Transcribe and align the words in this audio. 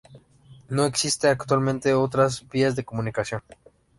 No 0.67 0.87
existen 0.87 1.29
actualmente 1.29 1.93
otras 1.93 2.49
vías 2.49 2.75
de 2.75 2.83
comunicación. 2.83 3.43